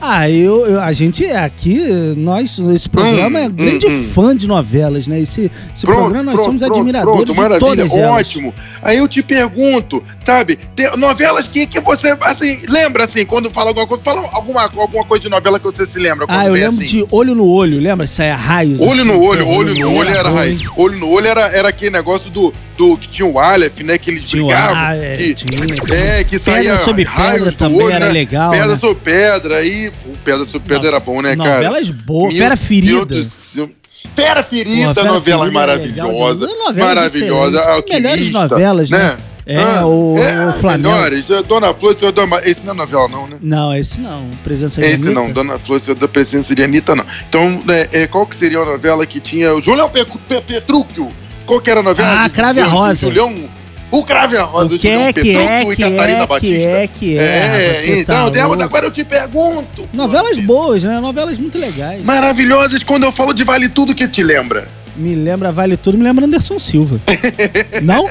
Ah, 0.00 0.28
eu, 0.30 0.66
eu- 0.66 0.80
a 0.80 0.92
gente 0.92 1.24
é 1.24 1.36
aqui, 1.38 1.78
nós, 2.16 2.58
esse 2.74 2.88
programa 2.88 3.38
Hum, 3.40 3.44
é 3.44 3.48
grande 3.48 3.86
hum, 3.86 3.90
hum. 4.00 4.10
fã 4.12 4.36
de 4.36 4.46
novelas, 4.46 5.06
né? 5.06 5.20
Esse, 5.20 5.50
esse 5.74 5.86
programa 5.86 6.22
nós 6.22 6.44
somos 6.44 6.62
admiradores 6.62 7.16
pronto, 7.24 7.32
de 7.32 7.40
maravilha, 7.40 7.58
todas 7.68 7.94
elas. 7.96 8.10
ótimo. 8.20 8.54
Aí 8.82 8.98
eu 8.98 9.08
te 9.08 9.22
pergunto, 9.22 10.02
sabe, 10.24 10.58
novelas 10.98 11.48
que, 11.48 11.66
que 11.66 11.80
você, 11.80 12.16
assim, 12.20 12.58
lembra, 12.68 13.04
assim, 13.04 13.24
quando 13.24 13.50
fala 13.50 13.70
alguma 13.70 13.86
coisa, 13.86 14.02
fala 14.02 14.28
alguma, 14.32 14.62
alguma 14.62 15.04
coisa 15.04 15.22
de 15.22 15.28
novela 15.30 15.58
que 15.58 15.64
você 15.64 15.86
se 15.86 15.98
lembra 15.98 16.26
Ah, 16.28 16.46
eu 16.46 16.52
lembro 16.52 16.68
assim. 16.68 16.86
de 16.86 17.06
Olho 17.10 17.34
no 17.34 17.46
Olho, 17.46 17.80
lembra? 17.80 18.06
Saia 18.06 18.36
raios. 18.36 18.80
Olho 18.80 18.92
assim, 19.00 19.04
no 19.04 19.20
olho, 19.20 19.48
olho 19.48 19.74
no 19.74 19.94
olho 19.96 20.10
era 20.10 20.28
raiz. 20.30 20.60
Olho 20.76 20.98
no 20.98 21.08
olho 21.10 21.26
era, 21.26 21.46
era 21.48 21.68
aquele 21.70 21.90
negócio 21.90 22.30
do, 22.30 22.52
do 22.76 22.96
que 22.98 23.08
tinha 23.08 23.26
o 23.26 23.38
Aleph, 23.38 23.80
né? 23.80 23.98
Que 23.98 24.10
eles 24.10 24.24
Tinha 24.24 24.44
brigavam. 24.44 24.76
Ah, 24.76 24.96
é, 24.96 25.16
que, 25.16 25.34
tinha. 25.34 25.94
é, 25.98 26.24
que 26.24 26.38
saía 26.38 26.76
sobre 26.76 27.04
raios 27.04 27.44
Pedra 27.44 27.52
também 27.52 27.82
olho, 27.82 27.92
era 27.94 28.06
né? 28.06 28.12
legal, 28.12 28.50
Pedra 28.50 28.66
né? 28.68 28.76
sobre 28.76 28.96
pedra, 28.96 29.56
aí. 29.56 29.92
Pedra 30.24 30.44
sobre 30.46 30.68
pedra 30.68 30.88
era 30.88 31.00
bom, 31.00 31.20
né, 31.22 31.34
cara? 31.36 31.54
Novelas 31.68 31.90
boas, 31.90 32.34
Meu 32.34 32.42
Fera 32.42 32.54
Deus 32.56 32.66
Ferida. 32.68 33.22
céu. 33.22 33.70
Fera 34.14 34.42
Ferida, 34.42 34.94
Fera 34.94 35.08
novela 35.12 35.44
Ferida 35.44 35.58
é 35.58 35.60
maravilhosa. 35.60 36.46
demais. 36.46 36.58
Novelas 36.66 36.76
maravilhosa. 37.12 37.84
Melhores 37.88 38.30
novelas, 38.32 38.90
né? 38.90 39.16
É, 39.48 39.58
Ah, 39.62 39.86
o- 39.86 40.16
é, 40.18 40.46
o 40.48 40.52
Flamengo. 40.54 40.88
Melhores. 40.92 41.26
Dona 41.46 41.72
Flor, 41.72 41.96
senhor 41.96 42.10
Dona... 42.10 42.40
Esse 42.44 42.64
não 42.66 42.72
é 42.72 42.76
novela, 42.78 43.08
não, 43.08 43.28
né? 43.28 43.36
Não, 43.40 43.72
esse 43.74 44.00
não. 44.00 44.28
Presença 44.42 44.80
de 44.80 44.86
Esse 44.88 45.06
Anitta. 45.06 45.20
não, 45.20 45.30
Dona 45.30 45.56
Flor, 45.56 45.78
senhor 45.78 45.96
da 45.96 46.08
presença 46.08 46.52
de 46.52 46.64
Anitta, 46.64 46.96
não. 46.96 47.04
Então, 47.28 47.60
né, 47.64 47.86
é, 47.92 48.08
qual 48.08 48.26
que 48.26 48.36
seria 48.36 48.58
a 48.58 48.64
novela 48.64 49.06
que 49.06 49.20
tinha 49.20 49.54
o 49.54 49.60
Julião 49.62 49.88
Pe 49.88 50.04
Pe 50.04 50.40
Petrúquio? 50.40 51.12
Qual 51.46 51.60
que 51.60 51.70
era 51.70 51.80
a 51.80 51.82
novela? 51.82 52.24
Ah, 52.24 52.28
Crave 52.28 52.60
a 52.60 52.66
Rosa. 52.66 53.06
Julião... 53.06 53.48
O 53.88 54.02
Crave 54.02 54.36
a 54.36 54.42
Rosa, 54.42 54.74
O 54.74 54.78
que 54.78 54.88
Julião 54.88 55.06
é, 55.06 55.12
que 55.12 55.36
é, 55.36 55.62
e 55.62 55.76
que 55.76 55.82
Catarina 55.82 56.18
é, 56.18 56.20
que 56.22 56.26
Batista. 56.26 56.68
é, 56.68 56.86
que 56.88 57.18
é. 57.18 57.22
É, 57.22 57.74
Você 57.74 58.00
então, 58.00 58.30
tá 58.30 58.64
agora 58.64 58.86
eu 58.86 58.90
te 58.90 59.04
pergunto. 59.04 59.88
Novelas 59.92 60.38
boas, 60.40 60.82
né? 60.82 60.98
Novelas 60.98 61.38
muito 61.38 61.56
legais. 61.56 62.02
Maravilhosas, 62.02 62.82
quando 62.82 63.04
eu 63.04 63.12
falo 63.12 63.32
de 63.32 63.44
Vale 63.44 63.68
Tudo, 63.68 63.94
que 63.94 64.08
te 64.08 64.24
lembra? 64.24 64.66
Me 64.96 65.14
lembra 65.14 65.52
Vale 65.52 65.76
Tudo, 65.76 65.96
me 65.96 66.02
lembra 66.02 66.24
Anderson 66.26 66.58
Silva. 66.58 67.00
não? 67.80 68.08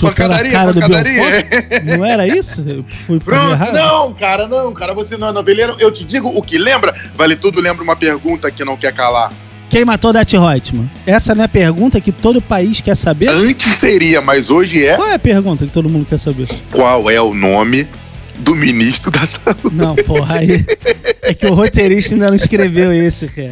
Pancadaria, 0.00 0.50
cara 0.50 0.72
do 0.72 0.80
pancadaria. 0.80 1.22
Não 1.84 2.04
era 2.04 2.26
isso? 2.26 2.64
Eu 2.66 2.84
fui 3.06 3.20
pro 3.20 3.36
Pronto, 3.36 3.72
não, 3.72 4.12
cara, 4.14 4.48
não, 4.48 4.72
cara, 4.72 4.94
você 4.94 5.16
não 5.16 5.28
é 5.28 5.32
noveleiro. 5.32 5.76
Eu 5.78 5.92
te 5.92 6.02
digo 6.02 6.28
o 6.28 6.42
que 6.42 6.56
lembra. 6.56 6.94
Vale 7.14 7.36
Tudo 7.36 7.60
lembra 7.60 7.84
uma 7.84 7.94
pergunta 7.94 8.50
que 8.50 8.64
não 8.64 8.76
quer 8.76 8.92
calar. 8.92 9.32
Quem 9.68 9.84
matou 9.84 10.12
Dati 10.12 10.36
Reutemann? 10.36 10.88
Essa 11.06 11.34
não 11.34 11.42
é 11.42 11.44
a 11.46 11.48
pergunta 11.48 12.00
que 12.00 12.12
todo 12.12 12.40
país 12.40 12.80
quer 12.80 12.96
saber? 12.96 13.28
Antes 13.28 13.66
seria, 13.76 14.20
mas 14.22 14.48
hoje 14.50 14.84
é. 14.86 14.94
Qual 14.96 15.08
é 15.08 15.14
a 15.14 15.18
pergunta 15.18 15.66
que 15.66 15.72
todo 15.72 15.88
mundo 15.88 16.06
quer 16.08 16.18
saber? 16.18 16.48
Qual 16.72 17.10
é 17.10 17.20
o 17.20 17.34
nome 17.34 17.86
do 18.38 18.54
ministro 18.54 19.10
da 19.10 19.26
saúde? 19.26 19.58
Não, 19.72 19.94
porra, 19.96 20.36
aí. 20.38 20.64
É 21.22 21.34
que 21.34 21.46
o 21.46 21.54
roteirista 21.54 22.14
ainda 22.14 22.28
não 22.28 22.36
escreveu 22.36 22.92
esse, 22.92 23.26
cara. 23.26 23.50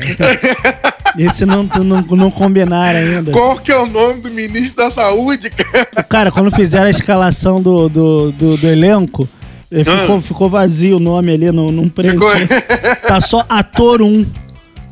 Esse 1.18 1.44
não, 1.44 1.64
não, 1.84 2.00
não 2.02 2.30
combinaram 2.30 2.98
ainda. 2.98 3.32
Qual 3.32 3.56
que 3.58 3.72
é 3.72 3.76
o 3.76 3.86
nome 3.86 4.20
do 4.20 4.30
ministro 4.30 4.76
da 4.84 4.90
saúde, 4.90 5.50
cara? 5.50 5.84
Cara, 6.04 6.30
quando 6.30 6.50
fizeram 6.52 6.86
a 6.86 6.90
escalação 6.90 7.60
do, 7.60 7.88
do, 7.88 8.32
do, 8.32 8.56
do 8.56 8.66
elenco, 8.68 9.28
eh, 9.70 9.82
Ah. 9.86 9.98
ficou, 10.00 10.20
ficou 10.20 10.48
vazio 10.48 10.96
o 10.96 11.00
nome 11.00 11.32
ali, 11.32 11.50
não, 11.50 11.70
não 11.72 11.88
preencheu. 11.88 12.20
Ficou- 12.30 13.08
Tá 13.08 13.20
só 13.20 13.44
ator 13.48 14.00
1. 14.02 14.24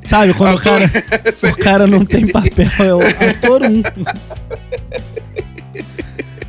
Sabe, 0.05 0.35
quando 0.35 0.57
o 0.57 0.61
cara, 0.61 0.91
o 1.53 1.57
cara 1.57 1.87
não 1.87 2.05
tem 2.05 2.27
papel, 2.27 2.69
é 2.81 2.95
o 2.95 2.99
ator 3.01 3.63
1. 3.63 3.83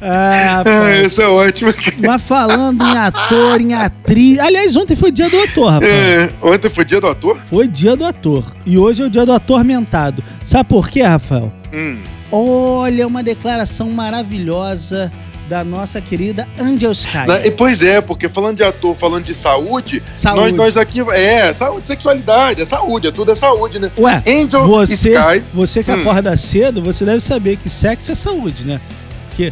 Ah, 0.02 0.06
Ah, 0.06 0.56
rapaz. 0.58 1.00
esse 1.08 1.22
é 1.22 1.28
ótimo. 1.28 1.74
Mas 2.06 2.22
falando 2.24 2.84
em 2.84 2.98
ator, 2.98 3.62
em 3.62 3.74
atriz. 3.74 4.38
Aliás, 4.40 4.76
ontem 4.76 4.96
foi 4.98 5.12
dia 5.12 5.30
do 5.30 5.40
ator, 5.42 5.72
rapaz. 5.72 5.92
É, 5.94 6.30
ontem 6.42 6.70
foi 6.70 6.84
dia 6.84 7.00
do 7.00 7.08
ator? 7.08 7.38
Foi 7.50 7.68
dia 7.70 7.96
do 7.96 8.06
ator. 8.06 8.44
E 8.66 8.78
hoje 8.78 9.02
é 9.02 9.06
o 9.06 9.10
dia 9.10 9.26
do 9.26 9.32
atormentado. 9.32 10.22
Sabe 10.44 10.68
por 10.68 10.90
quê, 10.90 11.04
Rafael? 11.04 11.54
Hum. 11.74 12.00
Olha, 12.30 13.08
uma 13.08 13.24
declaração 13.24 13.90
maravilhosa 13.92 15.10
da 15.50 15.64
nossa 15.64 16.00
querida 16.02 16.48
Angel 16.60 16.92
Sky. 16.92 17.26
Na- 17.28 17.46
e, 17.46 17.52
pois 17.52 17.82
é, 17.84 18.02
porque 18.02 18.30
falando 18.30 18.58
de 18.58 18.64
ator, 18.64 18.96
falando 18.96 19.26
de 19.26 19.34
saúde, 19.34 20.02
Saúde. 20.14 20.52
Nós, 20.54 20.76
nós 20.76 20.78
aqui. 20.78 21.02
É, 21.12 21.52
saúde, 21.54 21.88
sexualidade, 21.88 22.62
é 22.62 22.66
saúde, 22.66 23.08
é 23.08 23.12
tudo 23.12 23.32
é 23.32 23.36
saúde, 23.36 23.80
né? 23.80 23.92
Ué, 23.98 24.24
Angel 24.28 24.68
você, 24.68 25.14
Sky. 25.16 25.44
você 25.54 25.84
que 25.84 25.92
Hum. 25.92 26.02
acorda 26.02 26.36
cedo, 26.38 26.82
você 26.82 27.06
deve 27.06 27.22
saber 27.22 27.58
que 27.58 27.70
sexo 27.70 28.12
é 28.12 28.16
saúde, 28.16 28.66
né? 28.66 28.80
Porque 29.30 29.52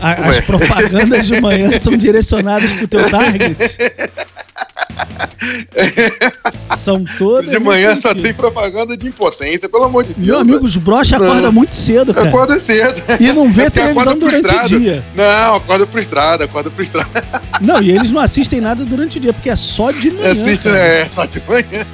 a- 0.00 0.12
as 0.28 0.40
propagandas 0.40 1.26
de 1.26 1.40
manhã 1.40 1.70
são 1.80 1.92
direcionadas 1.96 2.72
pro 2.72 2.88
teu 2.88 3.08
target. 3.10 3.76
São 6.76 7.04
todas. 7.18 7.50
De 7.50 7.58
manhã 7.58 7.96
só 7.96 8.14
tem 8.14 8.32
propaganda 8.34 8.96
de 8.96 9.06
impotência, 9.08 9.68
pelo 9.68 9.84
amor 9.84 10.04
de 10.04 10.14
Deus. 10.14 10.26
Meu 10.26 10.38
amigo, 10.38 10.64
os 10.64 10.76
broches 10.76 11.12
acordam 11.14 11.50
muito 11.52 11.74
cedo, 11.74 12.12
cara. 12.14 12.28
Acorda 12.28 12.60
cedo. 12.60 13.02
E 13.20 13.32
não 13.32 13.50
vê 13.50 13.62
É 13.66 13.70
televisão 13.70 14.12
acorda 14.12 14.20
durante 14.20 14.74
o 14.74 14.78
dia. 14.78 15.04
Não, 15.14 15.54
acorda 15.56 15.86
frustrado, 15.86 16.44
acorda 16.44 16.70
frustrado. 16.70 17.08
Não, 17.60 17.80
e 17.82 17.90
eles 17.90 18.10
não 18.10 18.20
assistem 18.20 18.60
nada 18.60 18.84
durante 18.84 19.16
o 19.16 19.20
dia, 19.20 19.32
porque 19.32 19.48
é 19.48 19.56
só 19.56 19.90
de 19.90 20.10
manhã. 20.10 20.30
Assiste, 20.30 20.64
cara. 20.64 20.76
é, 20.76 21.08
só 21.08 21.24
de 21.24 21.40
manhã. 21.48 21.86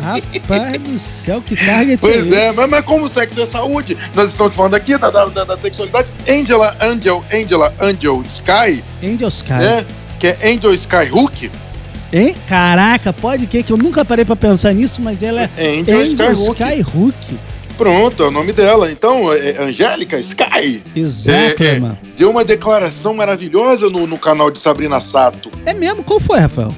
Rapaz 0.00 0.78
do 0.78 0.98
céu, 0.98 1.42
que 1.44 1.56
target 1.56 1.98
Pois 2.00 2.30
é, 2.30 2.36
é, 2.36 2.48
esse? 2.48 2.56
mas, 2.56 2.70
mas 2.70 2.84
como 2.84 3.08
sexo 3.08 3.40
é 3.42 3.46
saúde, 3.46 3.96
nós 4.14 4.30
estamos 4.30 4.54
falando 4.54 4.74
aqui 4.74 4.96
da, 4.96 5.10
da, 5.10 5.26
da- 5.26 5.44
da 5.44 5.56
sexualidade. 5.58 6.08
Angela, 6.28 6.76
Angel, 6.80 7.24
Angela, 7.32 7.74
Angel 7.80 8.22
Sky, 8.28 8.82
Angel 9.02 9.28
Sky. 9.28 9.52
né? 9.52 9.84
Que 10.20 10.28
é 10.28 10.38
Angel 10.52 10.72
Sky 10.74 11.10
Hook. 11.12 11.50
Hein? 12.12 12.34
Caraca, 12.46 13.12
pode 13.12 13.46
que 13.46 13.62
que 13.62 13.72
eu 13.72 13.76
nunca 13.76 14.04
parei 14.04 14.24
pra 14.24 14.36
pensar 14.36 14.72
nisso, 14.74 15.00
mas 15.00 15.22
ela 15.22 15.42
é 15.42 15.48
Angel, 15.58 16.00
Angel 16.00 16.32
Sky 16.32 16.50
Hook. 16.50 16.60
Sky 16.60 16.96
Hook. 16.96 17.38
Pronto, 17.78 18.22
é 18.22 18.26
o 18.28 18.30
nome 18.30 18.52
dela. 18.52 18.92
Então, 18.92 19.32
é 19.32 19.62
Angélica 19.62 20.18
Sky. 20.18 20.82
Exato, 20.94 21.62
É, 21.62 21.76
é. 21.76 21.96
Deu 22.16 22.30
uma 22.30 22.44
declaração 22.44 23.14
maravilhosa 23.14 23.88
no, 23.88 24.06
no 24.06 24.18
canal 24.18 24.50
de 24.50 24.60
Sabrina 24.60 25.00
Sato. 25.00 25.50
É 25.64 25.72
mesmo? 25.72 26.04
Qual 26.04 26.20
foi, 26.20 26.38
Rafael? 26.38 26.68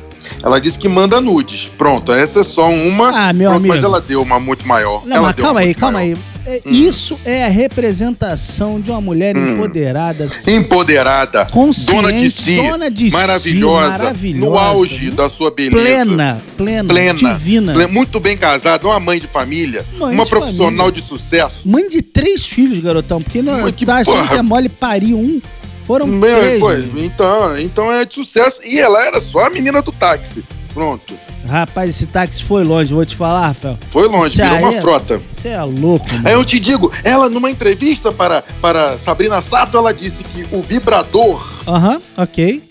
Ela 0.43 0.61
disse 0.61 0.79
que 0.79 0.89
manda 0.89 1.21
nudes. 1.21 1.69
Pronto, 1.77 2.13
essa 2.13 2.41
é 2.41 2.45
só 2.45 2.71
uma. 2.71 3.29
Ah, 3.29 3.33
meu 3.33 3.51
Pronto, 3.51 3.57
amigo. 3.61 3.75
Mas 3.75 3.85
ela 3.85 4.01
deu 4.01 4.23
uma 4.23 4.39
muito 4.39 4.67
maior. 4.67 5.03
Não, 5.05 5.17
ela 5.17 5.27
mas 5.29 5.37
calma 5.37 5.61
aí, 5.61 5.75
calma 5.75 5.99
maior. 5.99 6.17
aí. 6.17 6.34
É, 6.47 6.61
Hum. 6.67 6.71
Isso 6.71 7.19
é 7.25 7.45
a 7.47 7.49
representação 7.49 8.79
de 8.81 8.91
uma 8.91 9.01
mulher 9.01 9.35
empoderada, 9.37 10.29
Empoderada, 10.47 11.47
consciente, 11.51 12.03
dona 12.03 12.13
de 12.13 12.31
si, 12.31 12.57
dona 12.57 12.91
de 12.91 13.11
si, 13.11 13.17
maravilhosa, 13.17 13.99
maravilhosa, 13.99 14.51
no 14.51 14.59
auge 14.59 15.11
da 15.11 15.31
sua 15.31 15.51
beleza. 15.51 16.05
plena, 16.05 16.43
plena, 16.57 16.89
plena, 16.89 17.15
divina. 17.15 17.89
muito 17.89 18.21
bem 18.21 18.37
casada, 18.37 18.87
uma 18.87 19.01
mãe 19.01 19.19
de 19.19 19.27
família, 19.27 19.85
Mãe 19.99 20.15
uma 20.15 20.25
de 20.25 20.31
profissional 20.31 20.87
família. 20.87 20.93
de 20.93 21.03
sucesso. 21.03 21.69
Mãe 21.69 21.89
de 21.89 22.03
três 22.03 22.47
filhos, 22.47 22.79
garotão, 22.79 23.23
porque 23.23 23.41
não 23.41 23.63
Mas 23.63 23.75
que 23.75 23.87
tá 23.87 23.97
achando 23.97 24.17
porra. 24.17 24.29
que 24.29 24.37
é 24.37 24.43
mole 24.43 24.69
parir 24.69 25.15
um. 25.15 25.41
Foram 25.87 26.07
Meu, 26.07 26.41
três. 26.41 26.61
pois, 26.61 26.85
né? 26.87 26.93
então, 27.05 27.59
então 27.59 27.93
é 27.93 28.05
de 28.05 28.15
sucesso. 28.15 28.67
E 28.67 28.79
ela 28.79 29.03
era 29.07 29.21
só 29.21 29.41
a 29.47 29.51
menina 29.51 29.83
do 29.83 29.93
táxi. 29.93 30.43
Pronto. 30.75 31.15
Rapaz, 31.49 31.89
esse 31.91 32.07
táxi 32.07 32.43
foi 32.43 32.65
longe, 32.65 32.93
vou 32.93 33.07
te 33.07 33.15
falar, 33.15 33.47
Rafael. 33.49 33.79
Foi 33.91 34.09
longe, 34.09 34.27
Isso 34.27 34.43
virou 34.43 34.59
uma 34.59 34.75
é- 34.75 34.81
frota. 34.81 35.23
Você 35.31 35.49
é 35.51 35.63
louco, 35.63 36.07
mano. 36.13 36.27
Aí 36.29 36.35
eu 36.35 36.45
te 36.45 36.59
digo, 36.59 36.91
ela 37.05 37.31
numa 37.31 37.49
entrevista 37.51 38.11
para, 38.11 38.43
para 38.61 38.99
Sabrina 38.99 39.41
Sato, 39.41 39.77
ela 39.77 39.95
disse 39.95 40.25
que 40.25 40.45
o 40.51 40.61
vibrador 40.61 41.47
Aham, 41.69 42.03
ok. 42.17 42.63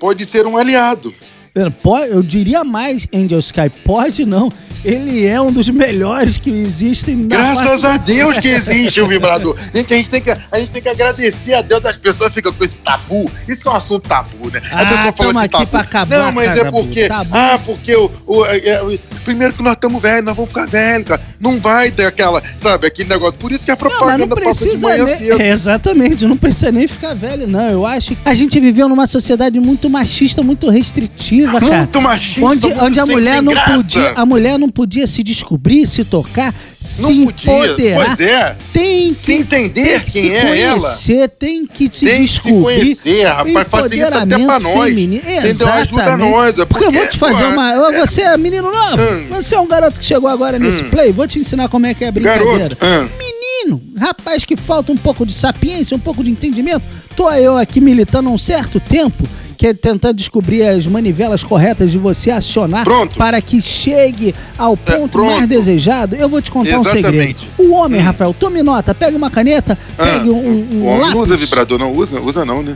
pode 0.00 0.24
ser 0.24 0.46
um 0.46 0.56
aliado. 0.56 1.12
Eu, 1.54 2.22
diria 2.22 2.62
mais, 2.64 3.06
Angel 3.12 3.38
Sky, 3.40 3.68
pode 3.84 4.24
não. 4.24 4.48
Ele 4.82 5.26
é 5.26 5.38
um 5.38 5.52
dos 5.52 5.68
melhores 5.68 6.38
que 6.38 6.48
existem 6.48 7.14
na 7.14 7.36
Graças 7.36 7.84
a 7.84 7.98
Deus 7.98 8.38
que 8.38 8.48
existe 8.48 8.98
o 9.00 9.06
vibrador. 9.06 9.54
Gente, 9.74 9.92
a, 9.92 9.96
gente 9.98 10.08
tem 10.10 10.22
que, 10.22 10.30
a 10.30 10.58
gente 10.58 10.70
tem 10.70 10.80
que 10.80 10.88
agradecer 10.88 11.52
a 11.52 11.60
Deus. 11.60 11.84
As 11.84 11.96
pessoas 11.98 12.32
ficam 12.32 12.50
com 12.52 12.64
esse 12.64 12.78
tabu. 12.78 13.30
Isso 13.46 13.68
é 13.68 13.72
um 13.72 13.76
assunto 13.76 14.08
tabu, 14.08 14.50
né? 14.50 14.62
A 14.72 14.80
Ah, 14.80 14.86
pessoa 14.86 15.12
fala 15.12 15.32
de 15.32 15.38
aqui 15.40 15.48
tabu. 15.50 15.66
pra 15.66 15.80
acabar, 15.80 16.18
Não, 16.20 16.32
mas 16.32 16.56
é 16.56 16.70
porque. 16.70 17.08
tabu. 17.08 17.30
Ah, 17.34 17.58
porque 17.66 17.94
o. 17.94 18.10
o- 18.26 18.46
é- 18.46 18.58
é- 18.68 18.82
o- 18.82 18.98
primeiro 19.22 19.52
que 19.52 19.62
nós 19.62 19.74
estamos 19.74 20.00
velhos, 20.00 20.24
nós 20.24 20.34
vamos 20.34 20.48
ficar 20.50 20.66
velhos, 20.66 21.04
cara. 21.08 21.20
Não 21.38 21.60
vai 21.60 21.90
ter 21.90 22.06
aquela, 22.06 22.42
sabe, 22.56 22.86
aquele 22.86 23.08
negócio. 23.10 23.34
Por 23.34 23.52
isso 23.52 23.66
que 23.66 23.70
a 23.70 23.74
Não, 23.74 23.80
mas 23.82 23.92
propaganda 23.98 24.26
não 24.26 24.28
de 24.34 24.34
precisa 24.42 24.96
nem... 24.96 25.40
É, 25.42 25.50
exatamente, 25.50 26.26
não 26.26 26.36
precisa 26.38 26.72
nem 26.72 26.86
ficar 26.88 27.12
velho, 27.14 27.46
não. 27.46 27.68
Eu 27.68 27.84
acho 27.84 28.14
que 28.14 28.18
a 28.24 28.32
gente 28.34 28.58
viveu 28.58 28.88
numa 28.88 29.06
sociedade 29.06 29.60
muito 29.60 29.90
machista, 29.90 30.42
muito 30.42 30.70
restritiva, 30.70 31.39
cara. 31.46 31.76
Muito 31.78 32.00
machista, 32.00 32.40
Onde, 32.46 32.66
muito 32.66 32.84
onde 32.84 33.00
a 33.00 33.06
mulher 33.06 33.42
não 33.42 33.52
graça. 33.52 33.74
podia, 33.82 34.12
a 34.16 34.26
mulher 34.26 34.58
não 34.58 34.68
podia 34.68 35.06
se 35.06 35.22
descobrir, 35.22 35.86
se 35.86 36.04
tocar, 36.04 36.54
se 36.80 37.02
Não 37.02 37.26
podia. 37.26 37.52
empoderar. 37.66 38.06
Pois 38.06 38.20
é. 38.20 38.56
Tem 38.72 39.08
que 39.08 39.14
Se 39.14 39.32
entender 39.34 39.84
tem 39.84 40.00
que 40.00 40.12
quem 40.12 40.22
se 40.22 40.30
é 40.32 40.60
ela. 40.60 40.72
conhecer, 40.80 41.28
tem 41.30 41.66
que 41.66 41.88
se 41.92 42.06
Tem 42.06 42.22
que 42.22 42.28
se 42.28 42.34
descobrir. 42.34 42.62
conhecer, 42.80 43.24
rapaz. 43.26 43.68
Facilita 43.68 44.18
até 44.22 44.38
pra 44.38 44.58
nós. 44.58 44.84
feminino. 44.84 45.22
Entendeu? 45.22 45.68
Ajuda 45.68 46.02
Exatamente. 46.02 46.30
nós. 46.30 46.58
É 46.58 46.64
Porque 46.64 46.84
eu 46.86 46.92
vou 46.92 47.06
te 47.08 47.18
fazer 47.18 47.42
porra, 47.44 47.52
uma. 47.52 47.88
Ô, 47.88 47.92
Você 48.00 48.22
é 48.22 48.36
menino 48.36 48.70
novo. 48.70 49.02
Hum. 49.02 49.26
Você 49.30 49.54
é 49.54 49.60
um 49.60 49.66
garoto 49.68 49.98
que 50.00 50.04
chegou 50.06 50.28
agora 50.28 50.58
nesse 50.58 50.82
play. 50.84 51.12
Vou 51.12 51.26
te 51.26 51.38
ensinar 51.38 51.68
como 51.68 51.86
é 51.86 51.94
que 51.94 52.04
é 52.04 52.08
a 52.08 52.12
brincadeira. 52.12 52.74
Garoto. 52.76 52.76
ah. 52.80 53.06
Menino, 53.18 53.82
rapaz 53.98 54.44
que 54.44 54.56
falta 54.56 54.90
um 54.90 54.96
pouco 54.96 55.26
de 55.26 55.32
sapiência, 55.34 55.96
um 55.96 56.00
pouco 56.00 56.24
de 56.24 56.30
entendimento. 56.30 56.82
Tô 57.14 57.30
eu 57.32 57.56
aqui 57.58 57.80
militando 57.80 58.28
há 58.28 58.32
um 58.32 58.38
certo 58.38 58.80
tempo, 58.80 59.22
que 59.60 59.66
é 59.66 59.74
tentando 59.74 60.14
descobrir 60.14 60.62
as 60.66 60.86
manivelas 60.86 61.44
corretas 61.44 61.90
de 61.92 61.98
você 61.98 62.30
acionar 62.30 62.82
Pronto. 62.82 63.14
para 63.18 63.42
que 63.42 63.60
chegue 63.60 64.34
ao 64.56 64.74
ponto 64.74 65.10
pronto. 65.18 65.36
mais 65.36 65.46
desejado. 65.46 66.16
Eu 66.16 66.30
vou 66.30 66.40
te 66.40 66.50
contar 66.50 66.78
um 66.78 66.82
segredo. 66.82 67.08
Exatamente. 67.08 67.48
O 67.58 67.72
homem, 67.74 68.00
Rafael, 68.00 68.32
tome 68.32 68.62
nota, 68.62 68.94
pega 68.94 69.14
uma 69.14 69.28
caneta, 69.30 69.76
Ah, 69.98 70.04
pegue 70.06 70.30
um, 70.30 70.34
um 70.72 70.82
o 70.82 70.84
homem 70.86 71.00
lápis. 71.00 71.14
não 71.14 71.20
usa 71.20 71.36
vibrador, 71.36 71.78
não 71.78 71.92
usa? 71.92 72.18
Usa 72.22 72.42
não, 72.42 72.62
né? 72.62 72.74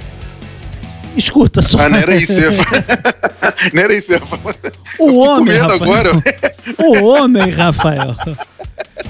Escuta 1.17 1.63
só. 1.63 1.79
Ah, 1.79 1.89
não 1.89 1.97
era 1.97 2.17
isso. 2.17 2.39
eu 2.39 2.51
não 3.73 3.83
era 3.83 3.95
isso. 3.95 4.13
eu. 4.13 4.21
O 4.99 5.21
homem, 5.21 5.57
Rafael. 5.57 5.83
agora. 5.83 6.23
O 6.85 7.05
homem, 7.07 7.49
Rafael. 7.49 8.15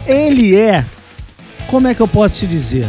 Ele 0.07 0.55
é. 0.57 0.85
Como 1.67 1.89
é 1.89 1.95
que 1.95 2.01
eu 2.01 2.07
posso 2.07 2.39
te 2.39 2.47
dizer? 2.47 2.87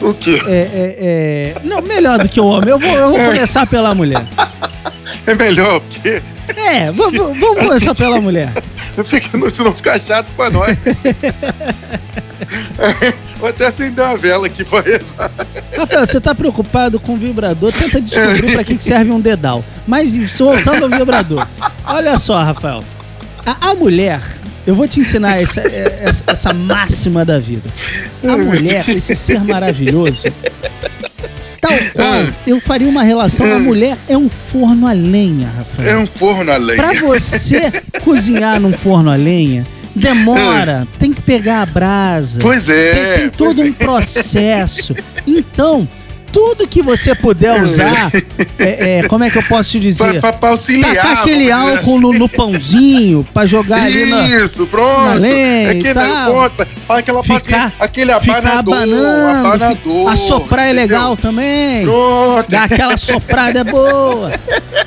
O 0.00 0.14
quê? 0.14 0.40
É, 0.46 0.50
é, 0.50 0.96
é... 0.98 1.54
Não, 1.64 1.82
melhor 1.82 2.18
do 2.18 2.28
que 2.28 2.40
o 2.40 2.46
homem. 2.46 2.70
Eu 2.70 2.78
vou, 2.78 2.90
eu 2.90 3.10
vou 3.10 3.18
começar 3.18 3.66
pela 3.66 3.94
mulher. 3.94 4.24
É 5.26 5.34
melhor, 5.34 5.80
porque 5.80 6.22
É, 6.56 6.90
vamos, 6.92 7.38
vamos 7.38 7.58
começar 7.64 7.94
pela 7.94 8.20
mulher. 8.20 8.50
fica, 9.04 9.36
não- 9.36 9.50
senão 9.50 9.74
fica 9.74 9.98
chato 10.00 10.26
pra 10.36 10.48
nós. 10.50 10.76
Vou 13.38 13.48
até 13.48 13.66
acender 13.66 14.04
uma 14.04 14.16
vela 14.16 14.46
aqui 14.46 14.64
pra 14.64 14.80
rezar. 14.80 15.30
Rafael, 15.76 16.06
você 16.06 16.20
tá 16.20 16.34
preocupado 16.34 16.98
com 17.00 17.12
o 17.14 17.16
vibrador? 17.16 17.72
Tenta 17.72 18.00
descobrir 18.00 18.52
pra 18.52 18.64
que 18.64 18.76
que 18.76 18.84
serve 18.84 19.10
um 19.10 19.20
dedal. 19.20 19.64
Mas 19.86 20.14
voltando 20.38 20.84
ao 20.84 20.90
vibrador. 20.90 21.46
Olha 21.84 22.18
só, 22.18 22.42
Rafael. 22.42 22.82
A, 23.46 23.70
a 23.70 23.74
mulher, 23.74 24.20
eu 24.66 24.74
vou 24.74 24.86
te 24.86 25.00
ensinar 25.00 25.40
essa, 25.40 25.60
é, 25.60 26.02
essa, 26.02 26.24
essa 26.26 26.52
máxima 26.52 27.24
da 27.24 27.38
vida. 27.38 27.68
A 28.22 28.36
mulher, 28.36 28.88
esse 28.88 29.16
ser 29.16 29.42
maravilhoso, 29.42 30.24
tal 31.60 31.72
qual, 31.94 32.22
eu 32.46 32.60
faria 32.60 32.88
uma 32.88 33.02
relação. 33.02 33.46
A 33.52 33.58
mulher 33.58 33.96
é 34.08 34.16
um 34.16 34.28
forno 34.28 34.86
a 34.86 34.92
lenha, 34.92 35.48
Rafael. 35.48 35.88
É 35.88 35.98
um 35.98 36.06
forno 36.06 36.50
a 36.50 36.56
lenha. 36.56 36.76
Pra 36.76 36.92
você 37.00 37.70
cozinhar 38.04 38.60
num 38.60 38.72
forno 38.72 39.10
a 39.10 39.16
lenha, 39.16 39.66
demora, 39.94 40.86
tem 40.98 41.12
que 41.12 41.22
pegar 41.22 41.62
a 41.62 41.66
brasa. 41.66 42.40
Pois 42.40 42.68
é. 42.68 42.92
Tem, 42.92 43.18
tem 43.18 43.30
todo 43.30 43.62
um 43.62 43.72
processo. 43.72 44.94
Então, 45.26 45.88
tudo 46.32 46.66
que 46.68 46.82
você 46.82 47.14
puder 47.14 47.62
usar, 47.62 48.10
é, 48.58 48.98
é, 48.98 49.02
como 49.08 49.24
é 49.24 49.30
que 49.30 49.38
eu 49.38 49.42
posso 49.44 49.70
te 49.72 49.80
dizer? 49.80 50.20
pra, 50.20 50.32
pra 50.32 50.48
auxiliar. 50.50 50.94
Tacar 50.94 51.18
aquele 51.18 51.50
álcool 51.50 52.00
no, 52.00 52.12
no 52.12 52.28
pãozinho 52.28 53.26
pra 53.34 53.46
jogar 53.46 53.82
ali 53.82 54.06
na. 54.06 54.26
Isso, 54.28 54.66
pronto. 54.66 55.00
na 55.06 55.14
lenha 55.14 55.72
e 55.72 55.78
Aquele 55.80 55.94
tal. 55.94 56.26
negócio, 56.26 56.52
faz 56.86 56.98
aquela 57.00 57.22
Ficar- 57.22 57.72
aquele 57.78 58.20
Ficar 58.20 58.38
abanador, 58.38 58.74
abanando, 58.74 59.46
abanador. 59.46 60.08
assoprar 60.12 60.66
é 60.68 60.72
legal 60.72 61.12
entendeu? 61.12 61.30
também. 61.30 61.84
Pronto. 61.84 62.50
Dá 62.50 62.64
aquela 62.64 62.96
soprada 62.96 63.64
boa. 63.64 64.32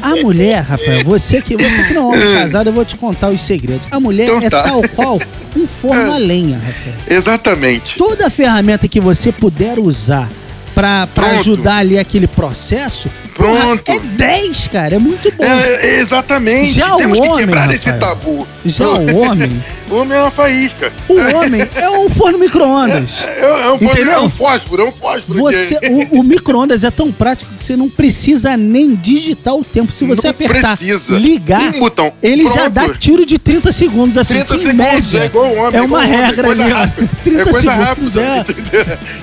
A 0.01 0.15
mulher, 0.17 0.61
Rafael, 0.61 1.03
você 1.03 1.41
que, 1.41 1.55
você 1.55 1.83
que 1.83 1.93
não 1.93 2.13
é 2.13 2.17
homem 2.17 2.33
casado, 2.35 2.67
eu 2.67 2.73
vou 2.73 2.85
te 2.85 2.95
contar 2.95 3.29
os 3.29 3.41
segredos. 3.43 3.87
A 3.91 3.99
mulher 3.99 4.25
Então 4.25 4.37
é 4.41 4.49
tá. 4.49 4.63
tal 4.63 4.81
qual 4.95 5.19
um 5.55 5.67
forno 5.67 6.13
a 6.13 6.17
lenha, 6.19 6.57
Rafael. 6.57 6.95
Exatamente. 7.07 7.97
Toda 7.97 8.29
ferramenta 8.29 8.87
que 8.87 8.99
você 8.99 9.31
puder 9.31 9.77
usar 9.79 10.27
pra, 10.73 11.07
ajudar 11.39 11.77
ali 11.77 11.97
aquele 11.97 12.27
processo, 12.27 13.09
Pronto. 13.33 13.83
porra, 13.83 13.97
é 13.97 13.99
10, 13.99 14.67
cara. 14.67 14.95
É 14.95 14.99
muito 14.99 15.31
bom. 15.35 15.43
É, 15.43 15.97
exatamente. 15.99 16.71
Já 16.73 16.95
o 16.95 16.97
Temos 16.97 17.19
que 17.19 17.27
homem, 17.27 17.45
quebrar 17.45 17.73
esse 17.73 17.89
Rafael. 17.89 18.15
tabu. 18.15 18.47
Já 18.65 18.87
o 18.89 19.17
homem, 19.17 19.63
O 19.93 19.97
homem 19.97 20.17
é 20.17 20.21
uma 20.21 20.31
faísca. 20.31 20.91
o 21.07 21.13
homem 21.37 21.61
é 21.75 21.89
um 21.89 22.09
forno 22.09 22.39
micro-ondas. 22.39 23.23
É, 23.27 23.41
é 23.45 23.71
um, 23.71 23.75
Entendeu? 23.75 24.13
é 24.13 24.19
um 24.21 24.29
fósforo, 24.29 24.81
é 24.81 24.85
um 24.85 24.91
fósforo. 24.91 25.39
Você, 25.39 25.77
o, 26.11 26.19
o 26.19 26.23
micro-ondas 26.23 26.83
é 26.83 26.89
tão 26.89 27.11
prático 27.11 27.53
que 27.53 27.63
você 27.63 27.75
não 27.75 27.87
precisa 27.89 28.57
nem 28.57 28.95
digitar 28.95 29.53
o 29.55 29.63
tempo. 29.63 29.91
Se 29.91 30.03
você 30.05 30.27
Não 30.27 30.31
apertar, 30.31 30.75
precisa. 30.75 31.15
ligar, 31.17 31.75
Um 31.75 31.79
botão. 31.79 32.11
ele 32.23 32.43
já 32.45 32.69
Pronto. 32.69 32.71
dá 32.71 32.89
tiro 32.95 33.25
de 33.25 33.37
30 33.37 33.71
segundos, 33.71 34.17
assim, 34.17 34.35
30 34.35 34.47
que 34.47 34.53
em 34.53 34.57
segundos, 34.65 34.85
média. 34.85 35.19
é 35.19 35.25
igual 35.25 35.45
o 35.45 35.55
homem. 35.57 35.65
É 35.65 35.83
igual 35.83 35.85
uma 35.85 35.97
homem, 35.99 36.11
regra 36.11 36.43
coisa 36.47 36.63
ali, 36.63 36.71
rápida. 36.73 37.09
30 37.23 37.39
é 37.39 37.43
coisa 37.43 37.59
segundos, 37.59 38.15
rápida, 38.15 38.19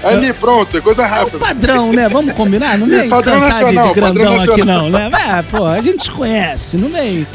é. 0.03 0.09
Ali, 0.09 0.33
pronto, 0.35 0.77
é 0.77 0.81
coisa 0.81 1.03
É 1.03 1.07
o 1.07 1.09
rápida. 1.09 1.39
padrão, 1.39 1.93
né? 1.93 2.09
Vamos 2.09 2.33
combinar? 2.35 2.79
Não 2.79 2.87
vem 2.89 3.09
Padrão 3.09 3.41
cantar 3.41 3.47
de- 3.49 3.61
nacional, 3.65 3.95
grandão 3.95 4.25
padrão 4.25 4.33
aqui 4.41 4.47
nacional. 4.65 4.83
não, 4.83 4.91
né? 4.91 5.11
É, 5.39 5.43
pô, 5.43 5.67
a 5.67 5.83
gente 5.83 6.11
conhece, 6.13 6.77
não 6.77 6.89
vem. 6.89 7.27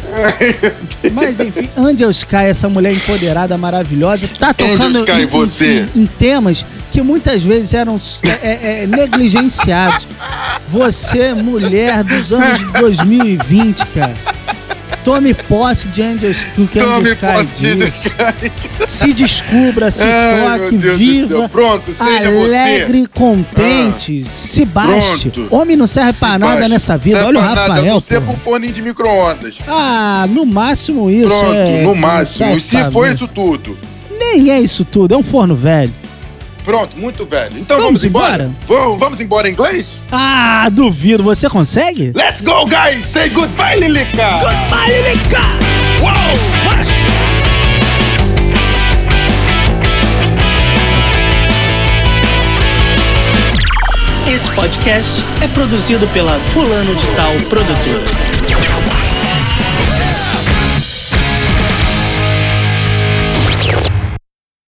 Mas 1.14 1.40
enfim, 1.40 1.70
Angel 1.78 2.10
Sky, 2.12 2.36
essa 2.48 2.70
mulher 2.70 2.94
empoderada, 2.94 3.25
maravilhosa, 3.58 4.28
tá 4.40 4.54
tocando 4.54 5.00
Sky, 5.00 5.12
em, 5.22 5.26
você. 5.26 5.90
em- 5.96 6.02
em 6.02 6.06
temas 6.06 6.66
que 6.92 7.02
muitas 7.02 7.44
vezes 7.44 7.74
eram 7.74 8.00
é, 8.24 8.30
é, 8.30 8.84
é, 8.84 8.88
negligenciados. 8.88 10.08
Você, 10.70 11.34
mulher 11.34 12.04
dos 12.04 12.32
anos 12.32 12.60
2020, 12.80 13.86
cara. 13.88 14.14
Tome 15.06 15.36
posse 15.36 15.88
de 15.90 16.02
Angels 16.02 16.44
que 16.56 16.80
Tome 16.80 16.96
Angels 16.96 17.14
Kai 17.20 17.38
posse 17.38 17.56
de 17.56 17.76
disse. 17.76 18.12
Se 18.88 19.14
descubra, 19.14 19.92
se 19.92 20.04
Ai, 20.04 20.60
toque, 20.60 20.78
viva. 20.78 21.48
Pronto, 21.48 21.94
seja 21.94 22.28
alegre, 22.28 23.02
você. 23.02 23.08
contente, 23.14 24.26
se 24.26 24.66
baste. 24.66 25.30
Pronto. 25.30 25.56
Homem 25.56 25.78
não 25.78 25.86
serve 25.86 26.14
Se 26.14 26.20
pra 26.20 26.40
nada 26.40 26.68
nessa 26.68 26.98
vida. 26.98 27.18
Serve 27.18 27.38
Olha 27.38 27.40
o 27.40 27.44
Rafael. 27.44 27.86
não 27.86 28.00
ser 28.00 28.20
pô. 28.20 28.34
por 28.34 28.40
fone 28.40 28.72
de 28.72 28.82
micro-ondas. 28.82 29.56
Ah, 29.68 30.26
no 30.28 30.44
máximo 30.44 31.12
isso. 31.12 31.28
Pronto, 31.28 31.54
é, 31.54 31.84
no 31.84 31.96
máximo. 31.96 32.48
serve 32.50 32.58
E 32.58 32.62
se 32.62 32.92
for 32.92 33.08
isso 33.08 33.28
tudo? 33.28 33.78
Nem 34.10 34.52
é 34.52 34.60
isso 34.60 34.84
tudo, 34.84 35.14
é 35.14 35.18
um 35.18 35.24
forno 35.24 35.56
velho. 35.56 35.94
Pronto, 36.66 36.98
muito 36.98 37.26
velho. 37.26 37.60
Então 37.60 37.78
Vamos 37.78 38.02
vamos, 38.02 38.04
embora? 38.04 38.44
embora? 38.46 38.56
Vamos, 38.82 39.00
vamos 39.00 39.22
embora 39.22 39.48
em 39.48 39.52
inglês? 39.52 39.94
Ah, 40.12 40.68
duvido. 40.72 41.24
Você 41.24 41.48
consegue? 41.48 42.12
Let's 42.16 42.42
go, 42.42 42.66
guys! 42.66 43.06
Say 43.08 43.30
goodbye, 43.30 43.80
Lilica! 43.80 44.40
Goodbye, 44.42 44.92
Lilica! 45.04 45.42
Uou! 46.02 47.36
Esse 54.28 54.52
podcast 54.52 55.24
é 55.42 55.48
produzido 55.48 56.08
pela 56.08 56.38
Fulano 56.52 56.96
de 56.96 57.06
Tal 57.16 57.32
Produtora. 57.50 58.25